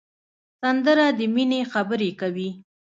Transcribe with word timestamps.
سندره 0.61 1.07
د 1.17 1.19
مینې 1.33 1.61
خبرې 1.71 2.09
کوي 2.19 2.49